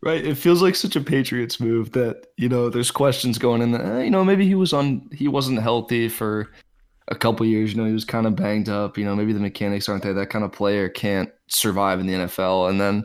[0.00, 0.24] Right.
[0.24, 3.84] It feels like such a Patriots move that, you know, there's questions going in that,
[3.84, 6.48] eh, you know, maybe he was on, he wasn't healthy for
[7.08, 7.72] a couple years.
[7.72, 8.96] You know, he was kind of banged up.
[8.96, 10.14] You know, maybe the mechanics aren't there.
[10.14, 12.70] That kind of player can't survive in the NFL.
[12.70, 13.04] And then,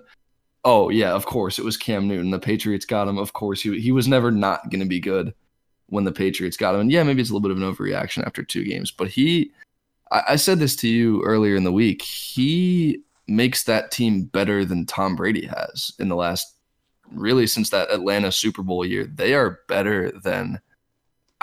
[0.65, 2.31] oh, yeah, of course, it was Cam Newton.
[2.31, 3.17] The Patriots got him.
[3.17, 5.33] Of course, he, he was never not going to be good
[5.87, 6.81] when the Patriots got him.
[6.81, 9.51] And yeah, maybe it's a little bit of an overreaction after two games, but he,
[10.11, 12.01] I, I said this to you earlier in the week.
[12.01, 16.55] He makes that team better than Tom Brady has in the last
[17.11, 19.05] really since that Atlanta Super Bowl year.
[19.05, 20.59] They are better than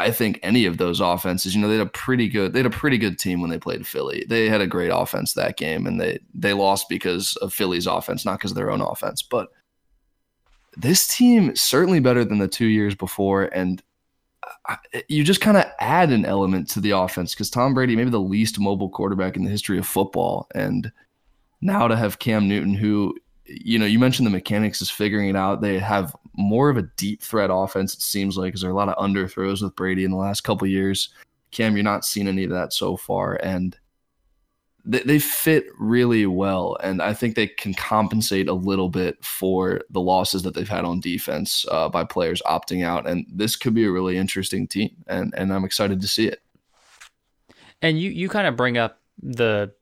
[0.00, 1.54] I think any of those offenses.
[1.54, 3.58] You know, they had a pretty good they had a pretty good team when they
[3.58, 4.24] played Philly.
[4.28, 8.24] They had a great offense that game and they they lost because of Philly's offense,
[8.24, 9.22] not because of their own offense.
[9.22, 9.48] But
[10.76, 13.82] this team certainly better than the two years before, and
[15.08, 18.20] you just kind of add an element to the offense because Tom Brady, maybe the
[18.20, 20.92] least mobile quarterback in the history of football, and
[21.60, 23.14] now to have Cam Newton, who
[23.50, 25.60] you know, you mentioned the mechanics is figuring it out.
[25.60, 27.94] They have more of a deep threat offense.
[27.94, 30.42] It seems like because there are a lot of underthrows with Brady in the last
[30.42, 31.10] couple years.
[31.50, 33.76] Cam, you're not seeing any of that so far, and
[34.84, 36.76] they, they fit really well.
[36.82, 40.84] And I think they can compensate a little bit for the losses that they've had
[40.84, 43.08] on defense uh, by players opting out.
[43.08, 46.40] And this could be a really interesting team, and and I'm excited to see it.
[47.82, 49.72] And you you kind of bring up the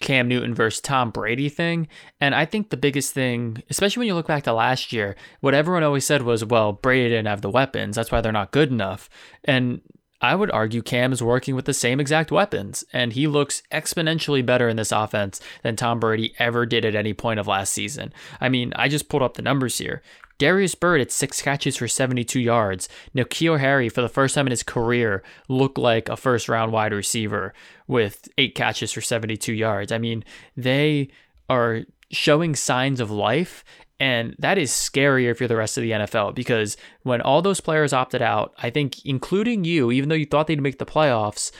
[0.00, 1.88] Cam Newton versus Tom Brady thing.
[2.20, 5.54] And I think the biggest thing, especially when you look back to last year, what
[5.54, 7.96] everyone always said was, well, Brady didn't have the weapons.
[7.96, 9.08] That's why they're not good enough.
[9.44, 9.80] And
[10.20, 14.44] I would argue Cam is working with the same exact weapons, and he looks exponentially
[14.44, 18.10] better in this offense than Tom Brady ever did at any point of last season.
[18.40, 20.00] I mean, I just pulled up the numbers here.
[20.38, 22.88] Darius Byrd at six catches for 72 yards.
[23.14, 26.92] N'Keal Harry, for the first time in his career, looked like a first round wide
[26.92, 27.52] receiver
[27.86, 29.92] with eight catches for 72 yards.
[29.92, 30.24] I mean,
[30.56, 31.08] they
[31.48, 33.64] are showing signs of life
[34.00, 37.60] and that is scarier if you're the rest of the NFL because when all those
[37.60, 41.52] players opted out, I think including you, even though you thought they'd make the playoffs,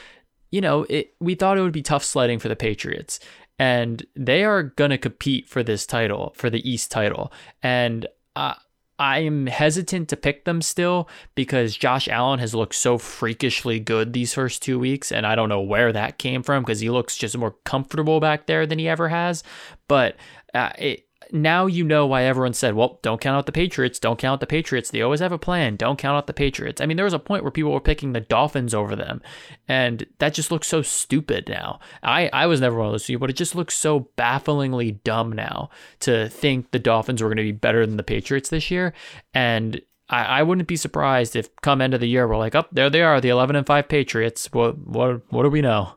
[0.51, 3.21] you know, it, we thought it would be tough sledding for the Patriots.
[3.59, 7.33] And they are going to compete for this title, for the East title.
[7.63, 8.55] And uh,
[8.99, 14.13] I am hesitant to pick them still because Josh Allen has looked so freakishly good
[14.13, 17.17] these first two weeks, and I don't know where that came from because he looks
[17.17, 19.43] just more comfortable back there than he ever has.
[19.89, 20.17] But
[20.55, 23.99] uh, it, now you know why everyone said, well, don't count out the Patriots.
[23.99, 24.91] Don't count out the Patriots.
[24.91, 25.77] They always have a plan.
[25.77, 26.81] Don't count out the Patriots.
[26.81, 29.23] I mean, there was a point where people were picking the Dolphins over them.
[29.69, 31.81] And that just looks so stupid now.
[32.03, 35.33] I, I was never one of those people, but it just looks so bafflingly dumb
[35.33, 38.93] now to think the Dolphins were going to be better than the Patriots this year.
[39.33, 42.67] And I, I wouldn't be surprised if come end of the year, we're like, oh,
[42.73, 44.49] there they are, the 11 and 5 Patriots.
[44.53, 45.95] What, what, what do we know?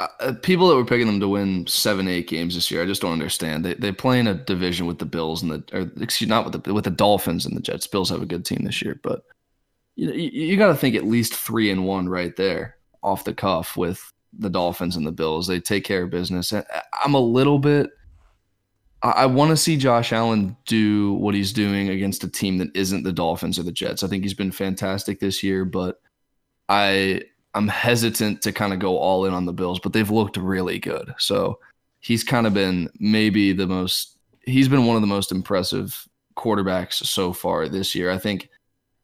[0.00, 3.02] Uh, people that were picking them to win seven, eight games this year, I just
[3.02, 3.64] don't understand.
[3.64, 6.62] They they play in a division with the Bills and the or excuse not with
[6.62, 7.86] the with the Dolphins and the Jets.
[7.86, 9.24] Bills have a good team this year, but
[9.96, 13.76] you you, got to think at least three and one right there off the cuff
[13.76, 15.46] with the Dolphins and the Bills.
[15.46, 16.52] They take care of business.
[17.04, 17.90] I'm a little bit.
[19.02, 23.02] I want to see Josh Allen do what he's doing against a team that isn't
[23.02, 24.02] the Dolphins or the Jets.
[24.02, 26.02] I think he's been fantastic this year, but
[26.68, 27.22] I
[27.54, 30.78] I'm hesitant to kind of go all in on the Bills, but they've looked really
[30.78, 31.14] good.
[31.18, 31.58] So
[32.00, 36.94] he's kind of been maybe the most he's been one of the most impressive quarterbacks
[36.94, 38.10] so far this year.
[38.10, 38.48] I think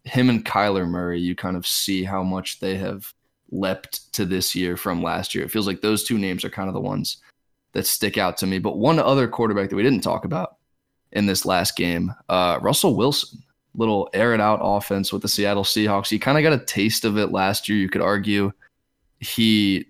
[0.04, 3.12] him and Kyler Murray, you kind of see how much they have
[3.50, 5.44] leapt to this year from last year.
[5.44, 7.18] It feels like those two names are kind of the ones
[7.72, 8.58] that stick out to me.
[8.58, 10.56] But one other quarterback that we didn't talk about
[11.12, 13.42] in this last game, uh, Russell Wilson
[13.76, 16.08] little air it out offense with the Seattle Seahawks.
[16.08, 18.52] He kind of got a taste of it last year, you could argue.
[19.20, 19.86] He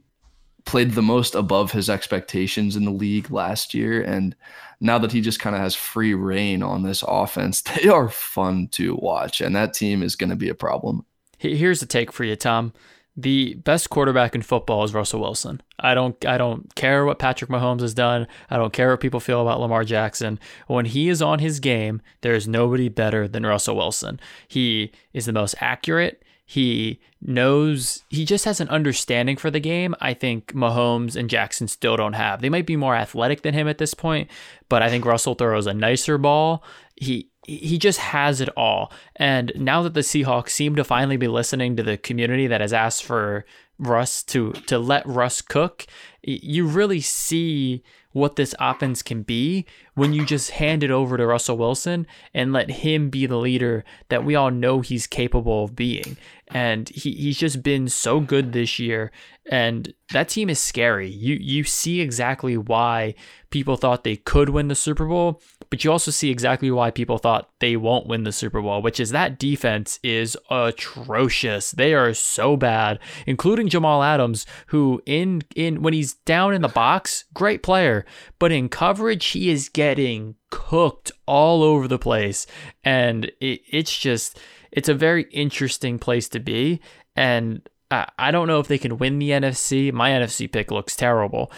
[0.64, 4.02] played the most above his expectations in the league last year.
[4.02, 4.34] And
[4.80, 8.68] now that he just kind of has free reign on this offense, they are fun
[8.72, 9.40] to watch.
[9.40, 11.06] And that team is going to be a problem.
[11.38, 12.72] Here's a take for you, Tom
[13.16, 15.62] the best quarterback in football is Russell Wilson.
[15.78, 18.26] I don't I don't care what Patrick Mahomes has done.
[18.50, 20.38] I don't care what people feel about Lamar Jackson.
[20.66, 24.20] When he is on his game, there is nobody better than Russell Wilson.
[24.48, 26.22] He is the most accurate.
[26.48, 29.96] He knows he just has an understanding for the game.
[30.00, 32.40] I think Mahomes and Jackson still don't have.
[32.40, 34.30] They might be more athletic than him at this point,
[34.68, 36.62] but I think Russell throws a nicer ball.
[36.94, 38.92] He he just has it all.
[39.16, 42.72] And now that the Seahawks seem to finally be listening to the community that has
[42.72, 43.44] asked for
[43.78, 45.86] Russ to to let Russ cook,
[46.22, 47.82] you really see
[48.16, 52.50] what this offense can be when you just hand it over to Russell Wilson and
[52.50, 56.16] let him be the leader that we all know he's capable of being.
[56.48, 59.12] And he, he's just been so good this year.
[59.50, 61.10] And that team is scary.
[61.10, 63.14] You you see exactly why
[63.50, 67.18] people thought they could win the Super Bowl, but you also see exactly why people
[67.18, 71.72] thought they won't win the Super Bowl, which is that defense is atrocious.
[71.72, 76.68] They are so bad, including Jamal Adams, who in in when he's down in the
[76.68, 78.04] box, great player,
[78.38, 82.46] but in coverage he is getting cooked all over the place,
[82.84, 84.38] and it, it's just
[84.72, 86.80] it's a very interesting place to be,
[87.14, 89.92] and I, I don't know if they can win the NFC.
[89.92, 91.50] My NFC pick looks terrible,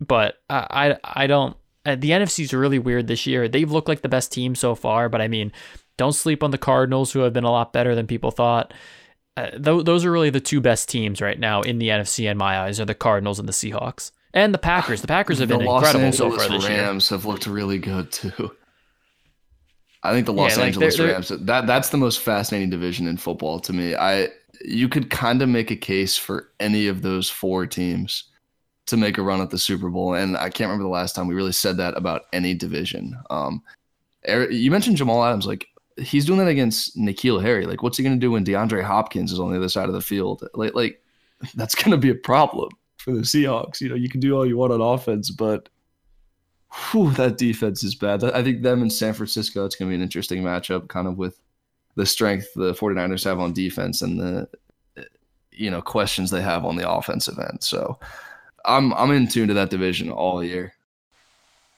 [0.00, 1.56] but I I, I don't.
[1.84, 3.48] Uh, the NFC is really weird this year.
[3.48, 5.50] They've looked like the best team so far, but I mean,
[5.96, 8.72] don't sleep on the Cardinals, who have been a lot better than people thought.
[9.36, 12.36] Uh, th- those are really the two best teams right now in the NFC in
[12.38, 15.00] my eyes are the Cardinals and the Seahawks and the Packers.
[15.00, 17.18] The Packers have the been Los incredible Angeles so far this Rams year.
[17.18, 18.52] have looked really good too.
[20.02, 22.70] I think the Los Yeah, like, Angeles they're- they're- Rams that that's the most fascinating
[22.70, 23.94] division in football to me.
[23.94, 24.28] I
[24.64, 28.24] you could kind of make a case for any of those four teams
[28.86, 31.28] to make a run at the Super Bowl, and I can't remember the last time
[31.28, 33.16] we really said that about any division.
[33.30, 33.62] Um,
[34.26, 35.66] you mentioned Jamal Adams, like
[35.96, 37.66] he's doing that against N'Keal Harry.
[37.66, 39.94] Like, what's he going to do when DeAndre Hopkins is on the other side of
[39.94, 40.46] the field?
[40.54, 41.02] Like, like
[41.54, 43.80] that's going to be a problem for the Seahawks.
[43.80, 45.68] You know, you can do all you want on offense, but
[46.90, 48.24] whew, that defense is bad.
[48.24, 51.18] I think them in San Francisco, it's going to be an interesting matchup, kind of
[51.18, 51.38] with
[51.94, 54.48] the strength the 49ers have on defense and the
[55.54, 57.62] you know questions they have on the offensive end.
[57.62, 57.98] So
[58.64, 60.74] I'm I'm in tune to that division all year.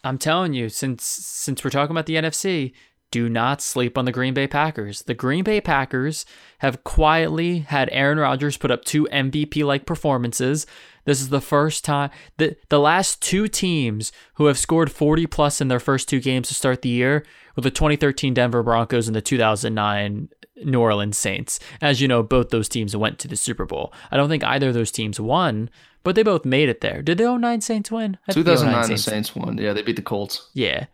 [0.02, 2.72] I'm telling you, since since we're talking about the NFC,
[3.10, 5.02] do not sleep on the Green Bay Packers.
[5.02, 6.26] The Green Bay Packers
[6.58, 10.66] have quietly had Aaron Rodgers put up two MVP like performances.
[11.04, 15.60] This is the first time the the last two teams who have scored 40 plus
[15.60, 19.14] in their first two games to start the year were the 2013 Denver Broncos and
[19.14, 21.58] the 2009 New Orleans Saints.
[21.80, 23.92] As you know, both those teams went to the Super Bowl.
[24.10, 25.70] I don't think either of those teams won,
[26.02, 27.02] but they both made it there.
[27.02, 28.18] Did the 09 Saints win?
[28.28, 29.58] I think the 09 2009 the Saints won.
[29.58, 30.50] Yeah, they beat the Colts.
[30.54, 30.86] yeah.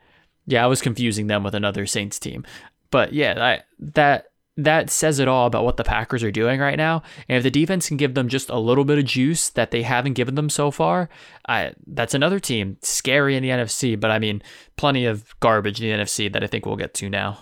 [0.47, 2.45] Yeah, I was confusing them with another Saints team.
[2.91, 6.77] But yeah, I, that that says it all about what the Packers are doing right
[6.77, 7.03] now.
[7.29, 9.83] And if the defense can give them just a little bit of juice that they
[9.83, 11.09] haven't given them so far,
[11.47, 14.43] I that's another team scary in the NFC, but I mean,
[14.77, 17.39] plenty of garbage in the NFC that I think we'll get to now.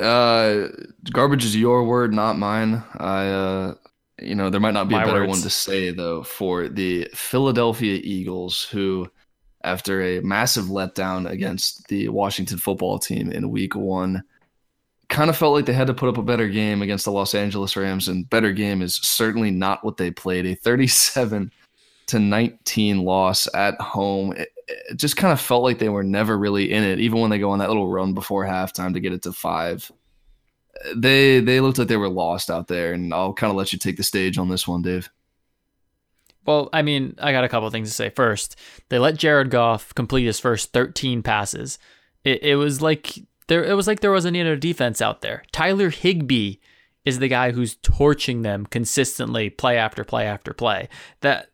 [0.00, 0.68] Uh,
[1.12, 2.82] garbage is your word, not mine.
[2.98, 3.74] I, uh,
[4.20, 5.30] you know, there might not be My a better words.
[5.30, 9.08] one to say though for the Philadelphia Eagles, who,
[9.62, 14.22] after a massive letdown against the Washington Football Team in Week One,
[15.08, 17.34] kind of felt like they had to put up a better game against the Los
[17.34, 20.46] Angeles Rams, and better game is certainly not what they played.
[20.46, 21.52] A thirty-seven
[22.08, 24.32] to nineteen loss at home.
[24.32, 27.30] It, it just kind of felt like they were never really in it, even when
[27.30, 29.90] they go on that little run before halftime to get it to five
[30.94, 33.78] they they looked like they were lost out there, and I'll kind of let you
[33.78, 35.10] take the stage on this one, Dave.
[36.46, 38.10] Well, I mean, I got a couple things to say.
[38.10, 38.56] First,
[38.90, 41.78] they let Jared Goff complete his first 13 passes.
[42.22, 45.44] It, it was like there it was like there wasn't any defense out there.
[45.52, 46.56] Tyler Higbee
[47.04, 50.88] is the guy who's torching them consistently, play after play after play.
[51.20, 51.48] That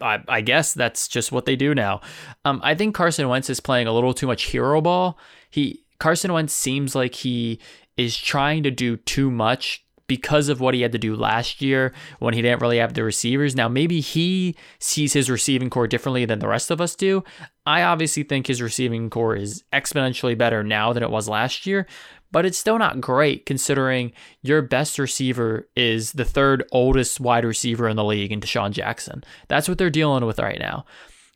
[0.00, 2.00] I, I guess that's just what they do now.
[2.44, 5.18] Um, I think Carson Wentz is playing a little too much hero ball.
[5.50, 7.60] He Carson Wentz seems like he
[7.96, 11.92] is trying to do too much because of what he had to do last year
[12.18, 13.56] when he didn't really have the receivers.
[13.56, 17.24] Now, maybe he sees his receiving corps differently than the rest of us do.
[17.64, 21.86] I obviously think his receiving corps is exponentially better now than it was last year,
[22.34, 24.10] but it's still not great considering
[24.42, 29.22] your best receiver is the third oldest wide receiver in the league in DeSean Jackson.
[29.46, 30.84] That's what they're dealing with right now.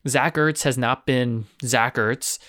[0.08, 2.40] Zach Ertz has not been Zach Ertz.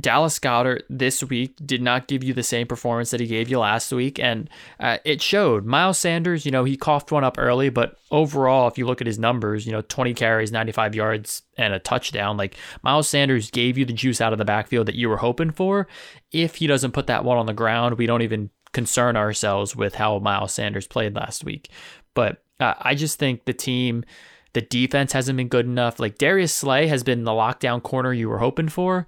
[0.00, 3.60] Dallas Goedert this week did not give you the same performance that he gave you
[3.60, 5.64] last week, and uh, it showed.
[5.64, 9.06] Miles Sanders, you know, he coughed one up early, but overall, if you look at
[9.06, 13.78] his numbers, you know, 20 carries, 95 yards, and a touchdown, like Miles Sanders gave
[13.78, 15.86] you the juice out of the backfield that you were hoping for.
[16.32, 19.94] If he doesn't put that one on the ground, we don't even concern ourselves with
[19.94, 21.70] how Miles Sanders played last week.
[22.14, 24.04] But uh, I just think the team.
[24.54, 25.98] The defense hasn't been good enough.
[25.98, 29.04] Like Darius Slay has been the lockdown corner you were hoping for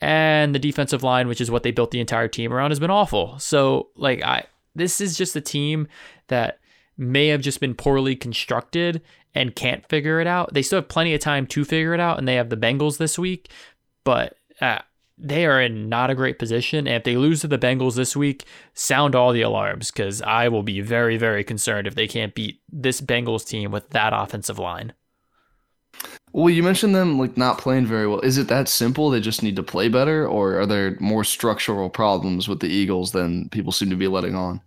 [0.00, 2.90] and the defensive line, which is what they built the entire team around, has been
[2.90, 3.38] awful.
[3.38, 5.88] So, like, I this is just a team
[6.28, 6.58] that
[6.96, 9.02] may have just been poorly constructed
[9.34, 10.52] and can't figure it out.
[10.54, 12.98] They still have plenty of time to figure it out, and they have the Bengals
[12.98, 13.50] this week,
[14.04, 14.80] but uh,
[15.16, 16.86] they are in not a great position.
[16.86, 20.48] And if they lose to the Bengals this week, sound all the alarms because I
[20.48, 24.58] will be very, very concerned if they can't beat this Bengals team with that offensive
[24.58, 24.92] line.
[26.32, 28.20] Well, you mentioned them like not playing very well.
[28.20, 29.10] Is it that simple?
[29.10, 33.12] They just need to play better, or are there more structural problems with the Eagles
[33.12, 34.60] than people seem to be letting on?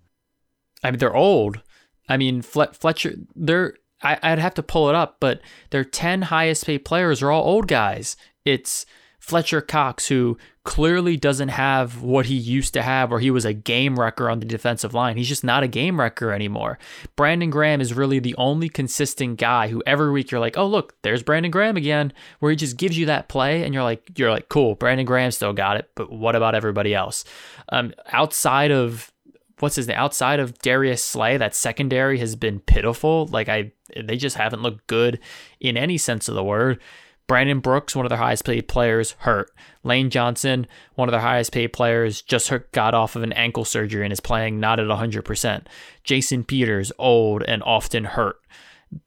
[0.84, 1.62] I mean, they're old.
[2.10, 6.24] I mean, Fle- Fletcher, they're, I, I'd have to pull it up, but their 10
[6.24, 8.18] highest paid players are all old guys.
[8.44, 8.86] It's
[9.20, 13.54] Fletcher Cox, who clearly doesn't have what he used to have, where he was a
[13.54, 15.18] game wrecker on the defensive line.
[15.18, 16.80] He's just not a game wrecker anymore.
[17.16, 20.96] Brandon Graham is really the only consistent guy who every week you're like, oh look,
[21.02, 24.32] there's Brandon Graham again, where he just gives you that play, and you're like, you're
[24.32, 27.26] like, cool, Brandon Graham still got it, but what about everybody else?
[27.70, 29.12] Um, outside of
[29.60, 33.28] what's his name outside of Darius Slay, that secondary has been pitiful.
[33.28, 35.20] Like I, they just haven't looked good
[35.60, 36.80] in any sense of the word.
[37.28, 39.50] Brandon Brooks, one of their highest paid players, hurt.
[39.84, 43.66] Lane Johnson, one of their highest paid players, just hurt, got off of an ankle
[43.66, 45.66] surgery and is playing not at 100%.
[46.04, 48.38] Jason Peters, old and often hurt.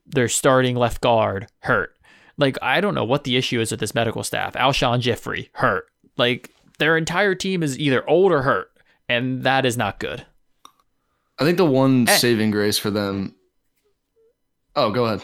[0.07, 1.95] Their starting left guard, hurt.
[2.39, 4.55] Like, I don't know what the issue is with this medical staff.
[4.55, 5.87] Alshon Jeffery, hurt.
[6.17, 8.71] Like, their entire team is either old or hurt,
[9.09, 10.27] and that is not good.
[11.39, 13.35] I think the one and, saving grace for them.
[14.75, 15.23] Oh, go ahead.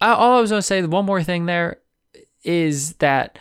[0.00, 1.79] all I was going to say, one more thing there
[2.44, 3.38] is that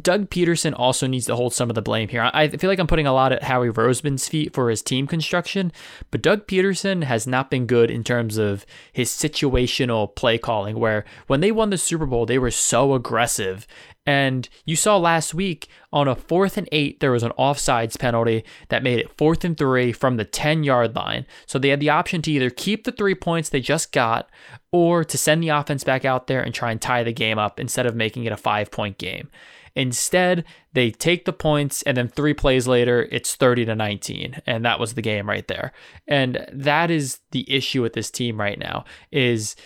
[0.00, 2.28] Doug Pederson also needs to hold some of the blame here.
[2.34, 5.72] I feel like I'm putting a lot at Howie Roseman's feet for his team construction,
[6.10, 11.04] but Doug Pederson has not been good in terms of his situational play calling, where
[11.28, 13.68] when they won the Super Bowl, they were so aggressive.
[14.06, 18.44] And you saw last week on a fourth and eight, there was an offsides penalty
[18.68, 21.24] that made it fourth and three from the 10 yard line.
[21.46, 24.28] So they had the option to either keep the three points they just got
[24.72, 27.58] or to send the offense back out there and try and tie the game up
[27.58, 29.30] instead of making it a five point game.
[29.76, 34.40] Instead, they take the points and then three plays later, it's 30 to 19.
[34.46, 35.72] And that was the game right there.
[36.06, 39.56] And that is the issue with this team right now is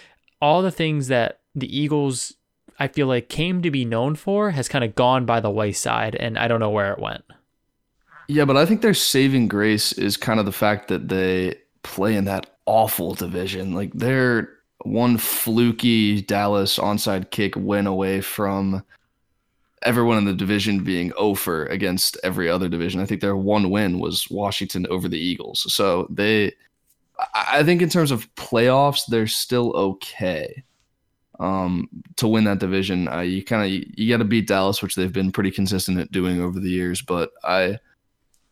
[0.41, 2.35] all the things that the Eagles
[2.79, 6.15] I feel like came to be known for has kind of gone by the wayside
[6.15, 7.25] and I don't know where it went.
[8.29, 12.15] Yeah, but I think their saving grace is kind of the fact that they play
[12.15, 13.75] in that awful division.
[13.75, 14.51] Like they're
[14.85, 18.85] one fluky Dallas onside kick win away from
[19.83, 23.01] everyone in the division being over against every other division.
[23.01, 25.73] I think their one win was Washington over the Eagles.
[25.73, 26.53] So they,
[27.35, 30.65] I think in terms of playoffs, they're still okay.
[31.41, 34.97] Um, to win that division, uh, you kind of you got to beat Dallas, which
[34.97, 37.01] they've been pretty consistent at doing over the years.
[37.01, 37.79] But I,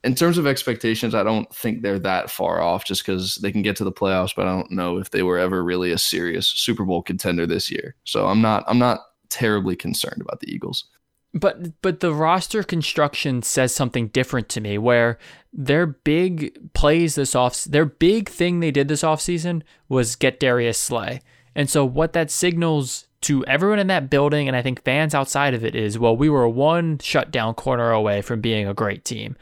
[0.04, 2.84] in terms of expectations, I don't think they're that far off.
[2.84, 5.38] Just because they can get to the playoffs, but I don't know if they were
[5.38, 7.96] ever really a serious Super Bowl contender this year.
[8.04, 9.00] So I'm not I'm not
[9.30, 10.84] terribly concerned about the Eagles.
[11.38, 15.18] But but the roster construction says something different to me where
[15.52, 20.78] their big plays this off their big thing they did this offseason was get Darius
[20.78, 21.20] Slay.
[21.54, 25.54] And so what that signals to everyone in that building and I think fans outside
[25.54, 29.36] of it is well we were one shutdown corner away from being a great team.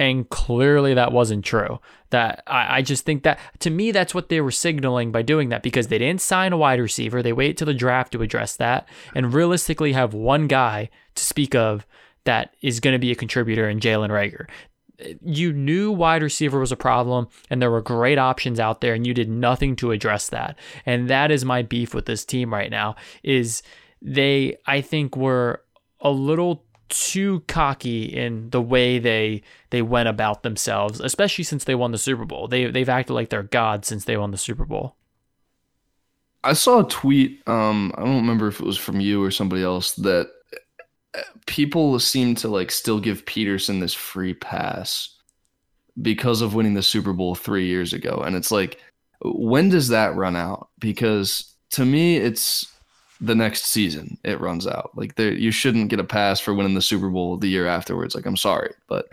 [0.00, 1.78] And clearly that wasn't true.
[2.08, 5.50] That I, I, just think that to me, that's what they were signaling by doing
[5.50, 7.22] that because they didn't sign a wide receiver.
[7.22, 11.54] They wait till the draft to address that and realistically have one guy to speak
[11.54, 11.86] of
[12.24, 14.46] that is going to be a contributor in Jalen Reagor
[15.20, 19.06] You knew wide receiver was a problem and there were great options out there and
[19.06, 20.58] you did nothing to address that.
[20.86, 23.62] And that is my beef with this team right now is
[24.00, 25.62] they I think were
[26.00, 31.74] a little too cocky in the way they they went about themselves, especially since they
[31.74, 32.48] won the Super Bowl.
[32.48, 34.96] They they've acted like they're gods since they won the Super Bowl.
[36.42, 37.42] I saw a tweet.
[37.46, 40.30] Um, I don't remember if it was from you or somebody else that
[41.14, 45.16] uh, people seem to like still give Pederson this free pass
[46.00, 48.78] because of winning the Super Bowl three years ago, and it's like,
[49.22, 50.68] when does that run out?
[50.78, 52.66] Because to me, it's
[53.20, 54.90] the next season it runs out.
[54.94, 58.14] Like there, you shouldn't get a pass for winning the Super Bowl the year afterwards.
[58.14, 59.06] Like I'm sorry, but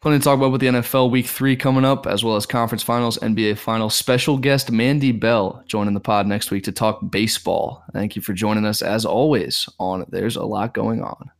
[0.00, 2.82] plenty to talk about with the NFL Week Three coming up, as well as conference
[2.82, 3.94] finals, NBA finals.
[3.94, 7.84] Special guest Mandy Bell joining the pod next week to talk baseball.
[7.92, 11.30] Thank you for joining us as always on There's a Lot Going On.